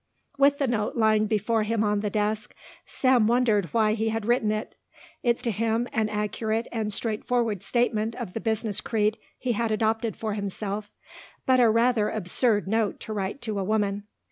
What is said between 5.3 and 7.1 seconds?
seemed to him an accurate and